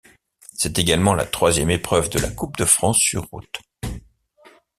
[0.53, 3.59] C'est également la troisième épreuve de la Coupe de France sur route.